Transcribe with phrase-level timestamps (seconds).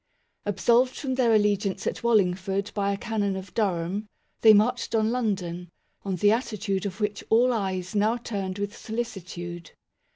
[0.47, 4.07] Ab solved from their allegiance at Wallingford by a Canon of Durham,
[4.41, 5.69] they marched on London,
[6.03, 9.73] on the attitude of which all eyes now turned with solicitude.